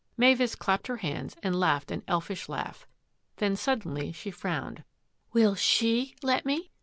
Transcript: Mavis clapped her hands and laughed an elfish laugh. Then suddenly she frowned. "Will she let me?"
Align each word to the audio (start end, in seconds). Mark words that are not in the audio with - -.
Mavis 0.17 0.55
clapped 0.55 0.87
her 0.87 0.97
hands 0.97 1.35
and 1.43 1.55
laughed 1.59 1.91
an 1.91 2.01
elfish 2.07 2.49
laugh. 2.49 2.87
Then 3.35 3.55
suddenly 3.55 4.11
she 4.11 4.31
frowned. 4.31 4.83
"Will 5.31 5.53
she 5.53 6.15
let 6.23 6.43
me?" 6.43 6.71